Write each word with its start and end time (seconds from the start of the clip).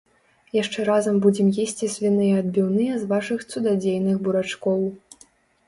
Яшчэ 0.61 0.79
разам 0.89 1.19
будзем 1.25 1.51
есці 1.65 1.91
свіныя 1.97 2.41
адбіўныя 2.45 2.97
з 3.03 3.07
вашых 3.13 3.47
цудадзейных 3.51 4.15
бурачкоў. 4.27 4.85